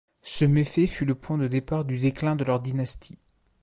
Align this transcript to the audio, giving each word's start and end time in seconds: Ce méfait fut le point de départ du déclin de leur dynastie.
Ce 0.23 0.45
méfait 0.45 0.87
fut 0.87 1.05
le 1.05 1.13
point 1.13 1.37
de 1.37 1.45
départ 1.47 1.85
du 1.85 1.99
déclin 1.99 2.35
de 2.35 2.43
leur 2.43 2.59
dynastie. 2.59 3.19